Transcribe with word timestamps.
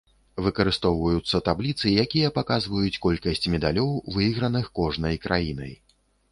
Выкарыстоўваюцца 0.43 1.41
табліцы, 1.49 1.91
якія 2.05 2.33
паказваюць 2.39 3.01
колькасць 3.05 3.47
медалёў, 3.57 3.95
выйграных 4.19 4.65
кожнай 4.81 5.15
краінай. 5.31 5.73